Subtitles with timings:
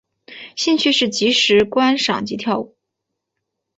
[0.55, 2.75] 兴趣是即时观赏及跳舞。